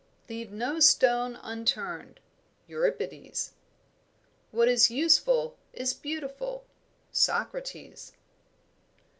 [0.29, 2.19] "Leave no stone unturned."
[2.67, 3.53] EURIPIDES.
[4.49, 6.65] "What is useful is beautiful."
[7.11, 8.13] SOCRATES.